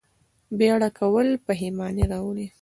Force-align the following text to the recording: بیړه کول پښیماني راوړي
بیړه 0.57 0.89
کول 0.99 1.27
پښیماني 1.45 2.05
راوړي 2.11 2.47